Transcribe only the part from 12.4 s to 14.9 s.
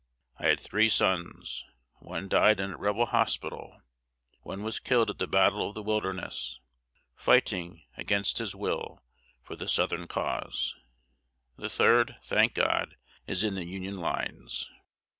God! is in the Union lines."